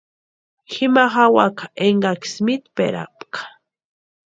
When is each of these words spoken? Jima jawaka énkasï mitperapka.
Jima 0.71 1.03
jawaka 1.13 1.65
énkasï 1.87 2.37
mitperapka. 2.45 3.41